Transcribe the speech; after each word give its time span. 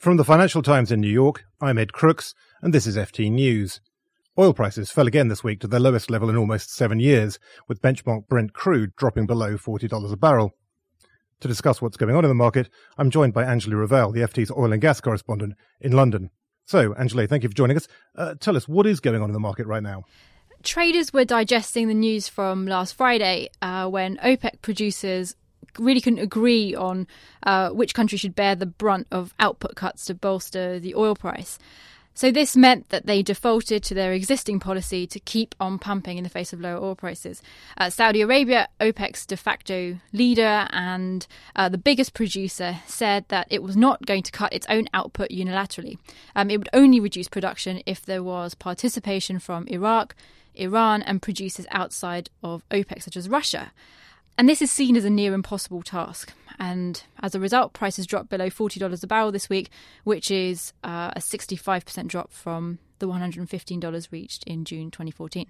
From 0.00 0.16
the 0.16 0.24
Financial 0.24 0.62
Times 0.62 0.90
in 0.90 1.02
New 1.02 1.10
York, 1.10 1.44
I'm 1.60 1.76
Ed 1.76 1.92
Crooks, 1.92 2.34
and 2.62 2.72
this 2.72 2.86
is 2.86 2.96
FT 2.96 3.30
News. 3.30 3.82
Oil 4.38 4.54
prices 4.54 4.90
fell 4.90 5.06
again 5.06 5.28
this 5.28 5.44
week 5.44 5.60
to 5.60 5.66
their 5.66 5.78
lowest 5.78 6.10
level 6.10 6.30
in 6.30 6.38
almost 6.38 6.74
seven 6.74 7.00
years, 7.00 7.38
with 7.68 7.82
benchmark 7.82 8.26
Brent 8.26 8.54
crude 8.54 8.96
dropping 8.96 9.26
below 9.26 9.58
$40 9.58 10.10
a 10.10 10.16
barrel. 10.16 10.54
To 11.40 11.48
discuss 11.48 11.82
what's 11.82 11.98
going 11.98 12.16
on 12.16 12.24
in 12.24 12.30
the 12.30 12.34
market, 12.34 12.70
I'm 12.96 13.10
joined 13.10 13.34
by 13.34 13.44
Anjli 13.44 13.74
Raval, 13.74 14.14
the 14.14 14.20
FT's 14.20 14.50
oil 14.50 14.72
and 14.72 14.80
gas 14.80 15.02
correspondent 15.02 15.52
in 15.82 15.92
London. 15.92 16.30
So, 16.64 16.94
Anjali, 16.94 17.28
thank 17.28 17.42
you 17.42 17.50
for 17.50 17.54
joining 17.54 17.76
us. 17.76 17.86
Uh, 18.16 18.36
tell 18.40 18.56
us, 18.56 18.66
what 18.66 18.86
is 18.86 19.00
going 19.00 19.20
on 19.20 19.28
in 19.28 19.34
the 19.34 19.38
market 19.38 19.66
right 19.66 19.82
now? 19.82 20.04
Traders 20.62 21.12
were 21.12 21.26
digesting 21.26 21.88
the 21.88 21.94
news 21.94 22.26
from 22.26 22.66
last 22.66 22.94
Friday 22.94 23.50
uh, 23.60 23.86
when 23.86 24.16
OPEC 24.16 24.62
producers 24.62 25.36
really 25.78 26.00
couldn't 26.00 26.18
agree 26.18 26.74
on 26.74 27.06
uh, 27.44 27.70
which 27.70 27.94
country 27.94 28.18
should 28.18 28.34
bear 28.34 28.54
the 28.54 28.66
brunt 28.66 29.06
of 29.10 29.34
output 29.38 29.76
cuts 29.76 30.04
to 30.06 30.14
bolster 30.14 30.78
the 30.78 30.94
oil 30.94 31.14
price. 31.14 31.58
So 32.12 32.30
this 32.30 32.56
meant 32.56 32.88
that 32.90 33.06
they 33.06 33.22
defaulted 33.22 33.82
to 33.84 33.94
their 33.94 34.12
existing 34.12 34.60
policy 34.60 35.06
to 35.06 35.20
keep 35.20 35.54
on 35.60 35.78
pumping 35.78 36.18
in 36.18 36.24
the 36.24 36.28
face 36.28 36.52
of 36.52 36.60
lower 36.60 36.76
oil 36.76 36.94
prices. 36.94 37.40
Uh, 37.78 37.88
Saudi 37.88 38.20
Arabia, 38.20 38.68
OPEC's 38.80 39.24
de 39.24 39.36
facto 39.36 39.98
leader 40.12 40.68
and 40.70 41.26
uh, 41.56 41.68
the 41.68 41.78
biggest 41.78 42.12
producer, 42.12 42.76
said 42.86 43.24
that 43.28 43.46
it 43.48 43.62
was 43.62 43.76
not 43.76 44.04
going 44.04 44.22
to 44.24 44.32
cut 44.32 44.52
its 44.52 44.66
own 44.68 44.86
output 44.92 45.30
unilaterally. 45.30 45.98
Um, 46.34 46.50
it 46.50 46.58
would 46.58 46.68
only 46.72 47.00
reduce 47.00 47.28
production 47.28 47.80
if 47.86 48.04
there 48.04 48.22
was 48.22 48.54
participation 48.54 49.38
from 49.38 49.66
Iraq, 49.68 50.14
Iran, 50.54 51.02
and 51.02 51.22
producers 51.22 51.66
outside 51.70 52.28
of 52.42 52.68
OPEC, 52.70 53.02
such 53.02 53.16
as 53.16 53.28
Russia. 53.28 53.72
And 54.40 54.48
this 54.48 54.62
is 54.62 54.72
seen 54.72 54.96
as 54.96 55.04
a 55.04 55.10
near 55.10 55.34
impossible 55.34 55.82
task. 55.82 56.32
And 56.58 57.02
as 57.22 57.34
a 57.34 57.40
result, 57.40 57.74
prices 57.74 58.06
dropped 58.06 58.30
below 58.30 58.48
$40 58.48 59.02
a 59.02 59.06
barrel 59.06 59.30
this 59.30 59.50
week, 59.50 59.68
which 60.04 60.30
is 60.30 60.72
uh, 60.82 61.10
a 61.14 61.20
65% 61.20 62.06
drop 62.06 62.32
from 62.32 62.78
the 63.00 63.06
$115 63.06 64.08
reached 64.10 64.44
in 64.44 64.64
June 64.64 64.90
2014. 64.90 65.44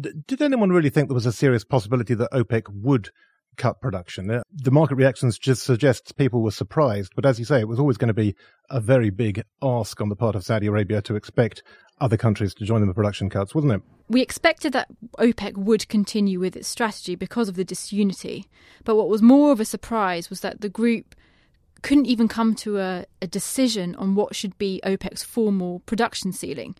Did 0.00 0.40
anyone 0.40 0.70
really 0.70 0.88
think 0.88 1.08
there 1.08 1.16
was 1.16 1.26
a 1.26 1.32
serious 1.32 1.64
possibility 1.64 2.14
that 2.14 2.30
OPEC 2.30 2.68
would 2.72 3.10
cut 3.56 3.80
production? 3.80 4.30
Uh, 4.30 4.42
the 4.52 4.70
market 4.70 4.94
reactions 4.94 5.36
just 5.36 5.64
suggests 5.64 6.12
people 6.12 6.40
were 6.40 6.52
surprised, 6.52 7.14
but 7.16 7.26
as 7.26 7.40
you 7.40 7.44
say, 7.44 7.58
it 7.58 7.66
was 7.66 7.80
always 7.80 7.96
going 7.96 8.06
to 8.06 8.14
be 8.14 8.36
a 8.70 8.80
very 8.80 9.10
big 9.10 9.42
ask 9.60 10.00
on 10.00 10.10
the 10.10 10.16
part 10.16 10.36
of 10.36 10.44
Saudi 10.44 10.68
Arabia 10.68 11.02
to 11.02 11.16
expect 11.16 11.64
other 12.00 12.16
countries 12.16 12.54
to 12.54 12.64
join 12.64 12.82
in 12.82 12.92
production 12.94 13.30
cuts, 13.30 13.54
wasn't 13.54 13.74
it? 13.74 13.82
We 14.08 14.22
expected 14.22 14.72
that 14.72 14.88
OPEC 15.18 15.56
would 15.56 15.88
continue 15.88 16.40
with 16.40 16.56
its 16.56 16.68
strategy 16.68 17.14
because 17.14 17.48
of 17.48 17.56
the 17.56 17.64
disunity. 17.64 18.46
But 18.84 18.96
what 18.96 19.08
was 19.08 19.20
more 19.20 19.52
of 19.52 19.60
a 19.60 19.64
surprise 19.64 20.30
was 20.30 20.40
that 20.40 20.60
the 20.60 20.68
group 20.68 21.14
couldn't 21.82 22.06
even 22.06 22.26
come 22.26 22.54
to 22.54 22.78
a, 22.78 23.04
a 23.22 23.26
decision 23.26 23.94
on 23.96 24.14
what 24.14 24.34
should 24.34 24.56
be 24.58 24.80
OPEC's 24.84 25.22
formal 25.22 25.80
production 25.80 26.32
ceiling. 26.32 26.74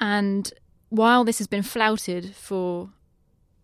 And 0.00 0.52
while 0.88 1.24
this 1.24 1.38
has 1.38 1.46
been 1.46 1.62
flouted 1.62 2.34
for 2.34 2.90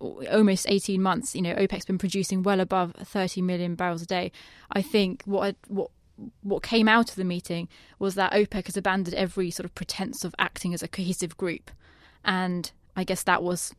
almost 0.00 0.67
18 0.69 1.00
months, 1.00 1.34
you 1.34 1.42
know, 1.42 1.55
OPEC's 1.55 1.84
been 1.84 1.98
producing 1.98 2.42
well 2.42 2.61
above 2.61 2.92
30 2.94 3.42
million 3.42 3.75
barrels 3.75 4.03
a 4.03 4.06
day. 4.06 4.33
I 4.72 4.83
think 4.83 5.22
what 5.25 5.56
what 5.69 5.91
what 6.43 6.63
came 6.63 6.89
out 6.89 7.11
of 7.11 7.17
the 7.17 7.25
meeting 7.25 7.69
was 7.99 8.15
that 8.15 8.33
OPEC 8.33 8.67
has 8.67 8.77
abandoned 8.77 9.15
every 9.15 9.51
sort 9.51 9.65
of 9.65 9.75
pretense 9.75 10.25
of 10.25 10.35
acting 10.39 10.75
as 10.75 10.83
a 10.83 10.89
cohesive 10.89 11.37
group, 11.37 11.71
and 12.25 12.71
I 12.97 13.05
guess 13.05 13.23
that 13.25 13.43
was 13.43 13.75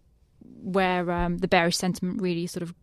where 0.64 1.10
um, 1.12 1.38
the 1.38 1.48
bearish 1.48 1.78
sentiment 1.78 2.22
really 2.22 2.48
sort 2.48 2.64
of 2.64 2.74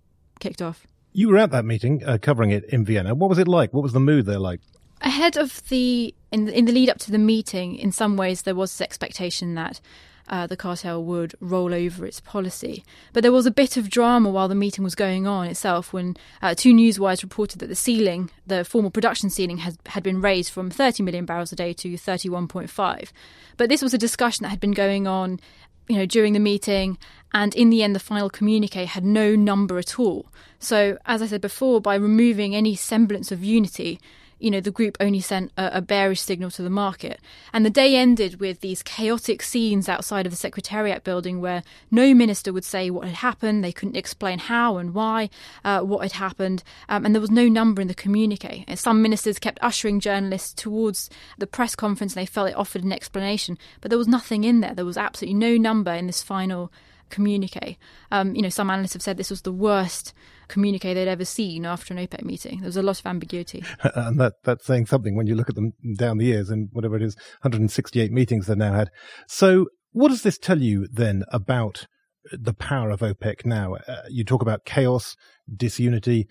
kicked 0.40 0.62
off. 0.62 0.86
You 1.12 1.28
were 1.28 1.38
at 1.38 1.50
that 1.50 1.64
meeting, 1.64 2.04
uh, 2.04 2.18
covering 2.20 2.50
it 2.50 2.64
in 2.66 2.84
Vienna. 2.84 3.14
What 3.14 3.30
was 3.30 3.38
it 3.38 3.48
like? 3.48 3.72
What 3.72 3.82
was 3.82 3.92
the 3.92 4.00
mood 4.00 4.26
there 4.26 4.38
like? 4.38 4.60
Ahead 5.00 5.36
of 5.36 5.66
the 5.68 6.14
in 6.32 6.44
the, 6.44 6.56
in 6.56 6.64
the 6.64 6.72
lead 6.72 6.90
up 6.90 6.98
to 6.98 7.10
the 7.10 7.18
meeting, 7.18 7.76
in 7.76 7.92
some 7.92 8.16
ways 8.16 8.42
there 8.42 8.54
was 8.54 8.72
this 8.72 8.80
expectation 8.80 9.54
that 9.54 9.80
uh, 10.28 10.46
the 10.46 10.56
cartel 10.56 11.02
would 11.04 11.34
roll 11.40 11.74
over 11.74 12.06
its 12.06 12.20
policy. 12.20 12.84
But 13.12 13.22
there 13.22 13.32
was 13.32 13.46
a 13.46 13.50
bit 13.50 13.76
of 13.76 13.90
drama 13.90 14.30
while 14.30 14.48
the 14.48 14.54
meeting 14.54 14.84
was 14.84 14.94
going 14.94 15.26
on 15.26 15.46
itself 15.46 15.92
when 15.92 16.16
uh, 16.42 16.54
two 16.54 16.74
newswires 16.74 17.22
reported 17.22 17.58
that 17.60 17.68
the 17.68 17.74
ceiling, 17.74 18.30
the 18.46 18.64
formal 18.64 18.90
production 18.90 19.30
ceiling, 19.30 19.58
has, 19.58 19.78
had 19.86 20.02
been 20.02 20.20
raised 20.20 20.52
from 20.52 20.70
30 20.70 21.02
million 21.02 21.24
barrels 21.24 21.52
a 21.52 21.56
day 21.56 21.72
to 21.72 21.94
31.5. 21.94 23.10
But 23.56 23.68
this 23.68 23.82
was 23.82 23.94
a 23.94 23.98
discussion 23.98 24.44
that 24.44 24.50
had 24.50 24.60
been 24.60 24.72
going 24.72 25.06
on 25.06 25.40
you 25.88 25.96
know, 25.96 26.06
during 26.06 26.34
the 26.34 26.38
meeting, 26.38 26.98
and 27.32 27.54
in 27.54 27.70
the 27.70 27.82
end, 27.82 27.94
the 27.94 28.00
final 28.00 28.28
communique 28.28 28.84
had 28.84 29.04
no 29.04 29.34
number 29.34 29.78
at 29.78 29.98
all. 29.98 30.26
So, 30.58 30.98
as 31.06 31.22
I 31.22 31.26
said 31.26 31.40
before, 31.40 31.80
by 31.80 31.94
removing 31.94 32.54
any 32.54 32.74
semblance 32.74 33.32
of 33.32 33.42
unity, 33.42 33.98
you 34.38 34.50
know, 34.50 34.60
the 34.60 34.70
group 34.70 34.96
only 35.00 35.20
sent 35.20 35.52
a, 35.56 35.78
a, 35.78 35.82
bearish 35.82 36.20
signal 36.20 36.50
to 36.52 36.62
the 36.62 36.70
market. 36.70 37.20
And 37.52 37.64
the 37.64 37.70
day 37.70 37.96
ended 37.96 38.40
with 38.40 38.60
these 38.60 38.82
chaotic 38.82 39.42
scenes 39.42 39.88
outside 39.88 40.26
of 40.26 40.32
the 40.32 40.36
Secretariat 40.36 41.04
building 41.04 41.40
where 41.40 41.62
no 41.90 42.14
minister 42.14 42.52
would 42.52 42.64
say 42.64 42.90
what 42.90 43.06
had 43.06 43.16
happened. 43.16 43.64
They 43.64 43.72
couldn't 43.72 43.96
explain 43.96 44.38
how 44.38 44.76
and 44.76 44.94
why 44.94 45.30
uh, 45.64 45.80
what 45.80 46.02
had 46.02 46.12
happened. 46.12 46.62
Um, 46.88 47.04
and 47.04 47.14
there 47.14 47.20
was 47.20 47.30
no 47.30 47.48
number 47.48 47.82
in 47.82 47.88
the 47.88 47.94
communique. 47.94 48.64
And 48.68 48.78
some 48.78 49.02
ministers 49.02 49.38
kept 49.38 49.58
ushering 49.60 50.00
journalists 50.00 50.52
towards 50.54 51.10
the 51.38 51.46
press 51.46 51.74
conference 51.74 52.14
and 52.14 52.22
they 52.22 52.30
felt 52.30 52.50
it 52.50 52.56
offered 52.56 52.84
an 52.84 52.92
explanation. 52.92 53.58
But 53.80 53.90
there 53.90 53.98
was 53.98 54.08
nothing 54.08 54.44
in 54.44 54.60
there. 54.60 54.74
There 54.74 54.84
was 54.84 54.98
absolutely 54.98 55.38
no 55.38 55.56
number 55.56 55.92
in 55.92 56.06
this 56.06 56.22
final 56.22 56.72
communique. 57.10 57.78
Um, 58.10 58.34
you 58.34 58.42
know, 58.42 58.48
some 58.48 58.70
analysts 58.70 58.92
have 58.92 59.02
said 59.02 59.16
this 59.16 59.30
was 59.30 59.42
the 59.42 59.52
worst 59.52 60.12
communique 60.48 60.94
they'd 60.94 61.08
ever 61.08 61.24
seen 61.24 61.64
after 61.66 61.94
an 61.94 62.00
OPEC 62.00 62.24
meeting. 62.24 62.58
There 62.60 62.68
was 62.68 62.76
a 62.76 62.82
lot 62.82 62.98
of 62.98 63.06
ambiguity. 63.06 63.64
and 63.94 64.18
that, 64.20 64.34
that's 64.44 64.66
saying 64.66 64.86
something 64.86 65.16
when 65.16 65.26
you 65.26 65.34
look 65.34 65.48
at 65.48 65.54
them 65.54 65.72
down 65.96 66.18
the 66.18 66.26
years 66.26 66.50
and 66.50 66.68
whatever 66.72 66.96
it 66.96 67.02
is, 67.02 67.14
168 67.42 68.10
meetings 68.10 68.46
they've 68.46 68.56
now 68.56 68.74
had. 68.74 68.90
So 69.26 69.66
what 69.92 70.08
does 70.08 70.22
this 70.22 70.38
tell 70.38 70.60
you 70.60 70.88
then 70.90 71.24
about 71.32 71.86
the 72.32 72.54
power 72.54 72.90
of 72.90 73.00
OPEC 73.00 73.44
now? 73.44 73.74
Uh, 73.74 74.02
you 74.08 74.24
talk 74.24 74.42
about 74.42 74.64
chaos, 74.64 75.16
disunity, 75.54 76.26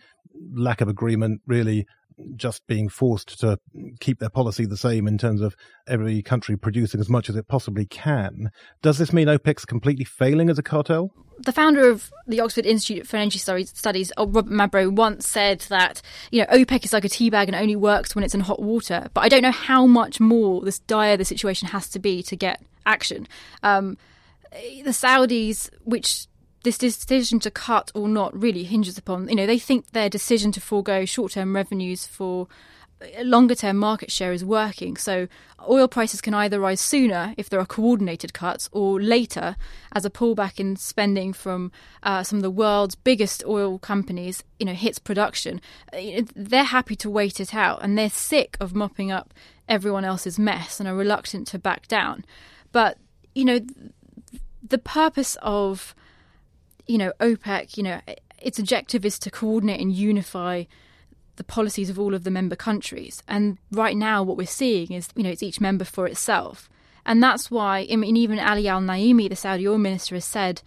lack 0.54 0.82
of 0.82 0.88
agreement, 0.88 1.42
really 1.46 1.86
just 2.36 2.66
being 2.68 2.90
forced 2.90 3.40
to 3.40 3.60
keep 4.00 4.20
their 4.20 4.30
policy 4.30 4.66
the 4.66 4.78
same 4.78 5.08
in 5.08 5.18
terms 5.18 5.42
of 5.42 5.56
every 5.88 6.22
country 6.22 6.58
producing 6.58 7.00
as 7.00 7.10
much 7.10 7.30
as 7.30 7.36
it 7.36 7.48
possibly 7.48 7.86
can. 7.86 8.52
Does 8.82 8.98
this 8.98 9.14
mean 9.14 9.28
OPEC's 9.28 9.66
completely 9.66 10.06
failing 10.06 10.50
as 10.50 10.58
a 10.58 10.64
cartel? 10.64 11.14
The 11.40 11.52
founder 11.52 11.88
of 11.88 12.12
the 12.26 12.40
Oxford 12.40 12.66
Institute 12.66 13.06
for 13.06 13.18
Energy 13.18 13.38
Studies, 13.38 14.12
Robert 14.18 14.48
Mabro, 14.48 14.92
once 14.92 15.28
said 15.28 15.60
that 15.70 16.02
you 16.32 16.42
know 16.42 16.48
OPEC 16.48 16.86
is 16.86 16.94
like 16.94 17.06
a 17.06 17.10
tea 17.10 17.30
bag 17.30 17.48
and 17.48 17.56
only 17.56 17.76
works 17.76 18.16
when 18.16 18.24
it's 18.24 18.34
in 18.34 18.42
hot 18.42 18.62
water. 18.62 19.08
But 19.14 19.22
I 19.22 19.30
don't 19.30 19.44
know 19.44 19.52
how 19.52 19.86
much 19.86 20.20
more 20.20 20.62
this 20.62 20.80
dire 20.80 21.16
the 21.16 21.26
situation 21.26 21.68
has 21.68 21.90
to 21.90 22.00
be 22.00 22.24
to 22.24 22.36
get 22.36 22.64
action. 22.88 23.28
Um, 23.62 23.98
the 24.52 24.92
Saudis, 24.92 25.70
which 25.84 26.26
this 26.68 26.98
decision 26.98 27.40
to 27.40 27.52
cut 27.52 27.92
or 27.96 28.08
not 28.10 28.40
really 28.40 28.64
hinges 28.64 28.98
upon, 28.98 29.30
you 29.30 29.36
know, 29.36 29.46
they 29.46 29.60
think 29.60 29.92
their 29.92 30.10
decision 30.10 30.52
to 30.52 30.62
forego 30.62 31.06
short 31.06 31.32
term 31.32 31.56
revenues 31.56 32.06
for 32.06 32.48
longer 33.22 33.56
term 33.56 33.78
market 33.78 34.12
share 34.12 34.34
is 34.34 34.44
working. 34.44 34.98
So 34.98 35.28
oil 35.70 35.88
prices 35.88 36.20
can 36.20 36.34
either 36.34 36.60
rise 36.60 36.82
sooner 36.82 37.34
if 37.38 37.50
there 37.50 37.60
are 37.60 37.66
coordinated 37.66 38.34
cuts 38.34 38.70
or 38.72 39.00
later 39.00 39.56
as 39.94 40.04
a 40.04 40.10
pullback 40.10 40.60
in 40.60 40.76
spending 40.76 41.32
from 41.32 41.72
uh, 42.04 42.24
some 42.24 42.40
of 42.40 42.44
the 42.44 42.50
world's 42.50 42.96
biggest 42.96 43.46
oil 43.46 43.80
companies, 43.80 44.44
you 44.60 44.66
know, 44.66 44.74
hits 44.74 45.00
production. 45.00 45.62
They're 46.36 46.64
happy 46.64 46.96
to 46.98 47.10
wait 47.10 47.40
it 47.40 47.54
out 47.54 47.80
and 47.82 47.98
they're 47.98 48.10
sick 48.10 48.58
of 48.60 48.76
mopping 48.76 49.12
up 49.12 49.34
everyone 49.70 50.06
else's 50.06 50.40
mess 50.40 50.80
and 50.80 50.90
are 50.90 50.96
reluctant 50.96 51.48
to 51.48 51.60
back 51.60 51.88
down. 51.88 52.26
But, 52.72 52.98
you 53.36 53.46
know, 53.46 53.60
the 54.68 54.78
purpose 54.78 55.38
of 55.42 55.96
you 56.88 56.98
know, 56.98 57.12
OPEC, 57.20 57.78
you 57.78 57.84
know, 57.84 58.02
its 58.42 58.60
objective 58.60 59.06
is 59.06 59.20
to 59.20 59.32
coordinate 59.32 59.82
and 59.82 59.92
unify 59.92 60.64
the 61.36 61.44
policies 61.44 61.90
of 61.90 62.00
all 62.00 62.14
of 62.14 62.24
the 62.24 62.32
member 62.32 62.56
countries. 62.56 63.22
And 63.28 63.58
right 63.72 63.96
now, 63.96 64.24
what 64.24 64.38
we're 64.38 64.48
seeing 64.48 64.92
is, 64.92 65.10
you 65.16 65.24
know, 65.24 65.30
it's 65.30 65.44
each 65.44 65.62
member 65.62 65.86
for 65.86 66.08
itself. 66.08 66.70
And 67.06 67.24
that's 67.24 67.50
why, 67.50 67.88
I 67.90 67.96
mean, 67.96 68.18
even 68.18 68.40
Ali 68.40 68.68
Al 68.68 68.82
Naimi, 68.82 69.30
the 69.30 69.36
Saudi 69.36 69.68
oil 69.68 69.78
minister, 69.78 70.16
has 70.16 70.26
said 70.26 70.62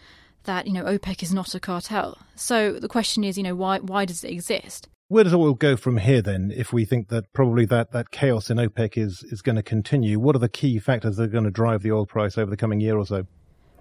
that, 0.44 0.66
you 0.66 0.72
know, 0.72 0.84
OPEC 0.84 1.22
is 1.22 1.34
not 1.34 1.54
a 1.54 1.60
cartel. 1.60 2.16
So 2.34 2.72
the 2.72 2.88
question 2.88 3.24
is, 3.24 3.36
you 3.36 3.42
know, 3.42 3.54
why, 3.54 3.78
why 3.78 4.06
does 4.06 4.24
it 4.24 4.30
exist? 4.30 4.88
Where 5.08 5.24
does 5.24 5.34
oil 5.34 5.54
go 5.54 5.76
from 5.76 5.96
here 5.98 6.22
then, 6.22 6.52
if 6.54 6.72
we 6.72 6.84
think 6.84 7.08
that 7.08 7.32
probably 7.32 7.66
that, 7.66 7.90
that 7.92 8.10
chaos 8.10 8.48
in 8.48 8.58
OPEC 8.58 8.96
is, 8.96 9.24
is 9.24 9.42
going 9.42 9.56
to 9.56 9.62
continue? 9.62 10.20
What 10.20 10.36
are 10.36 10.38
the 10.38 10.48
key 10.48 10.78
factors 10.78 11.16
that 11.16 11.24
are 11.24 11.26
going 11.26 11.44
to 11.44 11.50
drive 11.50 11.82
the 11.82 11.92
oil 11.92 12.06
price 12.06 12.38
over 12.38 12.48
the 12.48 12.56
coming 12.56 12.80
year 12.80 12.96
or 12.96 13.04
so? 13.04 13.26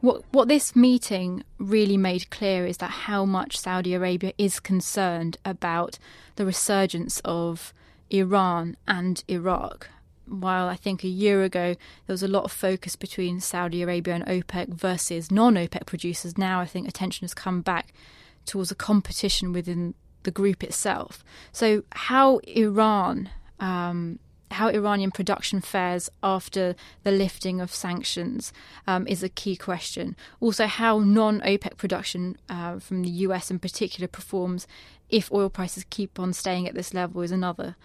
What 0.02 0.24
what 0.32 0.48
this 0.48 0.76
meeting 0.76 1.44
really 1.58 1.98
made 1.98 2.30
clear 2.30 2.66
is 2.66 2.78
that 2.78 2.92
how 3.08 3.26
much 3.26 3.60
Saudi 3.60 3.94
Arabia 3.94 4.34
is 4.38 4.60
concerned 4.60 5.38
about 5.44 6.00
the 6.36 6.46
resurgence 6.46 7.22
of 7.26 7.74
Iran 8.10 8.78
and 8.88 9.24
Iraq. 9.28 9.90
While 10.26 10.68
I 10.68 10.76
think 10.76 11.04
a 11.04 11.08
year 11.08 11.44
ago 11.44 11.76
there 12.06 12.14
was 12.14 12.24
a 12.24 12.28
lot 12.28 12.46
of 12.46 12.52
focus 12.52 12.96
between 12.96 13.40
Saudi 13.40 13.82
Arabia 13.82 14.16
and 14.16 14.26
OPEC 14.26 14.70
versus 14.70 15.32
non 15.32 15.56
OPEC 15.56 15.86
producers, 15.86 16.38
now 16.38 16.62
I 16.62 16.66
think 16.66 16.88
attention 16.88 17.26
has 17.26 17.34
come 17.34 17.62
back 17.62 17.94
towards 18.46 18.72
a 18.72 18.76
competition 18.76 19.52
within 19.52 19.96
the 20.24 20.32
group 20.32 20.64
itself. 20.64 21.24
So, 21.52 21.84
how 21.92 22.38
Iran 22.48 23.30
um, 23.60 24.20
how 24.60 24.68
Iranian 24.68 25.10
production 25.10 25.62
fares 25.62 26.10
after 26.22 26.76
the 27.04 27.12
lifting 27.12 27.62
of 27.62 27.74
sanctions 27.74 28.52
um, 28.88 29.08
is 29.08 29.24
a 29.24 29.30
key 29.30 29.56
question. 29.56 30.18
Also, 30.42 30.68
how 30.68 31.00
non 31.00 31.40
OPEC 31.40 31.78
production 31.78 32.36
uh, 32.50 32.78
from 32.78 33.02
the 33.02 33.10
US 33.26 33.50
in 33.50 33.58
particular 33.58 34.06
performs 34.06 34.68
if 35.10 35.32
oil 35.32 35.50
prices 35.50 35.86
keep 35.90 36.20
on 36.20 36.34
staying 36.34 36.68
at 36.68 36.76
this 36.76 36.94
level 36.94 37.22
is 37.22 37.32
another. 37.32 37.78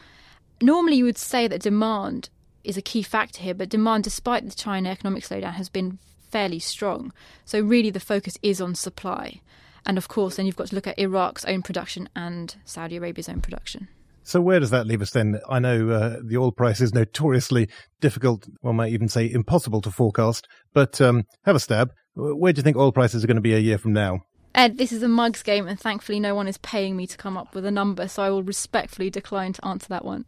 Normally, 0.60 0.96
you 0.96 1.04
would 1.04 1.16
say 1.16 1.46
that 1.46 1.62
demand 1.62 2.28
is 2.64 2.76
a 2.76 2.82
key 2.82 3.02
factor 3.02 3.40
here, 3.40 3.54
but 3.54 3.68
demand, 3.68 4.02
despite 4.02 4.44
the 4.44 4.54
China 4.54 4.90
economic 4.90 5.22
slowdown, 5.22 5.52
has 5.52 5.68
been 5.68 6.00
fairly 6.28 6.58
strong. 6.58 7.12
So, 7.44 7.60
really, 7.60 7.90
the 7.90 8.00
focus 8.00 8.36
is 8.42 8.60
on 8.60 8.74
supply. 8.74 9.40
And 9.86 9.96
of 9.96 10.08
course, 10.08 10.36
then 10.36 10.46
you've 10.46 10.56
got 10.56 10.68
to 10.68 10.74
look 10.74 10.88
at 10.88 10.98
Iraq's 10.98 11.44
own 11.44 11.62
production 11.62 12.08
and 12.16 12.56
Saudi 12.64 12.96
Arabia's 12.96 13.28
own 13.28 13.42
production. 13.42 13.86
So 14.24 14.40
where 14.40 14.58
does 14.58 14.70
that 14.70 14.86
leave 14.86 15.02
us 15.02 15.10
then? 15.10 15.38
I 15.50 15.58
know 15.58 15.90
uh, 15.90 16.16
the 16.24 16.38
oil 16.38 16.50
price 16.50 16.80
is 16.80 16.94
notoriously 16.94 17.68
difficult, 18.00 18.48
one 18.62 18.76
might 18.76 18.92
even 18.92 19.08
say 19.08 19.30
impossible 19.30 19.82
to 19.82 19.90
forecast, 19.90 20.48
but 20.72 20.98
um, 21.00 21.24
have 21.44 21.54
a 21.54 21.60
stab. 21.60 21.92
Where 22.14 22.52
do 22.52 22.58
you 22.58 22.62
think 22.62 22.78
oil 22.78 22.90
prices 22.90 23.22
are 23.22 23.26
going 23.26 23.36
to 23.36 23.42
be 23.42 23.54
a 23.54 23.58
year 23.58 23.76
from 23.76 23.92
now? 23.92 24.20
Ed, 24.54 24.78
this 24.78 24.92
is 24.92 25.02
a 25.02 25.08
mugs 25.08 25.42
game, 25.42 25.66
and 25.66 25.78
thankfully 25.78 26.20
no 26.20 26.34
one 26.34 26.48
is 26.48 26.58
paying 26.58 26.96
me 26.96 27.06
to 27.08 27.18
come 27.18 27.36
up 27.36 27.54
with 27.54 27.66
a 27.66 27.70
number, 27.70 28.08
so 28.08 28.22
I 28.22 28.30
will 28.30 28.42
respectfully 28.42 29.10
decline 29.10 29.52
to 29.54 29.66
answer 29.66 29.88
that 29.88 30.04
one. 30.04 30.24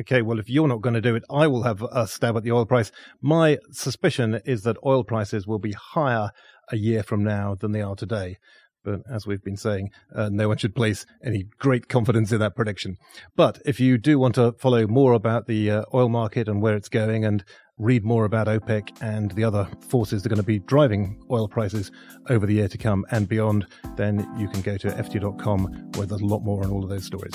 Okay, 0.00 0.22
well, 0.22 0.38
if 0.38 0.50
you're 0.50 0.68
not 0.68 0.82
going 0.82 0.94
to 0.94 1.00
do 1.00 1.14
it, 1.14 1.24
I 1.30 1.46
will 1.46 1.62
have 1.62 1.82
a 1.82 2.06
stab 2.06 2.36
at 2.36 2.42
the 2.42 2.52
oil 2.52 2.66
price. 2.66 2.92
My 3.22 3.58
suspicion 3.70 4.40
is 4.44 4.62
that 4.64 4.76
oil 4.84 5.04
prices 5.04 5.46
will 5.46 5.58
be 5.58 5.72
higher 5.72 6.30
a 6.70 6.76
year 6.76 7.02
from 7.02 7.24
now 7.24 7.54
than 7.54 7.72
they 7.72 7.82
are 7.82 7.96
today. 7.96 8.36
But 8.84 9.00
as 9.10 9.26
we've 9.26 9.42
been 9.42 9.56
saying, 9.56 9.90
uh, 10.14 10.30
no 10.30 10.48
one 10.48 10.56
should 10.56 10.74
place 10.74 11.04
any 11.22 11.44
great 11.58 11.88
confidence 11.88 12.32
in 12.32 12.40
that 12.40 12.56
prediction. 12.56 12.96
But 13.36 13.60
if 13.64 13.78
you 13.80 13.98
do 13.98 14.18
want 14.18 14.34
to 14.36 14.52
follow 14.52 14.86
more 14.86 15.12
about 15.12 15.46
the 15.46 15.70
uh, 15.70 15.82
oil 15.92 16.08
market 16.08 16.48
and 16.48 16.62
where 16.62 16.76
it's 16.76 16.88
going 16.88 17.24
and 17.24 17.44
read 17.78 18.04
more 18.04 18.24
about 18.24 18.46
OPEC 18.46 18.90
and 19.00 19.30
the 19.32 19.44
other 19.44 19.68
forces 19.88 20.22
that 20.22 20.30
are 20.30 20.34
going 20.34 20.42
to 20.42 20.46
be 20.46 20.58
driving 20.60 21.18
oil 21.30 21.48
prices 21.48 21.90
over 22.28 22.46
the 22.46 22.54
year 22.54 22.68
to 22.68 22.78
come 22.78 23.06
and 23.10 23.28
beyond, 23.28 23.66
then 23.96 24.26
you 24.38 24.48
can 24.48 24.60
go 24.60 24.76
to 24.76 24.88
ft.com 24.88 25.90
where 25.94 26.06
there's 26.06 26.20
a 26.20 26.26
lot 26.26 26.40
more 26.40 26.62
on 26.62 26.70
all 26.70 26.82
of 26.84 26.90
those 26.90 27.04
stories. 27.04 27.34